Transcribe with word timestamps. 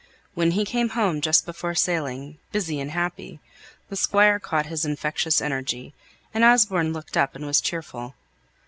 When 0.33 0.49
he 0.57 0.65
came 0.65 0.89
home 0.97 1.21
just 1.21 1.45
before 1.45 1.75
sailing, 1.75 2.39
busy 2.51 2.79
and 2.79 2.89
happy, 2.89 3.39
the 3.89 3.95
Squire 3.95 4.39
caught 4.39 4.65
his 4.65 4.83
infectious 4.83 5.39
energy, 5.39 5.93
and 6.33 6.43
Osborne 6.43 6.91
looked 6.91 7.15
up 7.15 7.35
and 7.35 7.45
was 7.45 7.61
cheerful. 7.61 8.15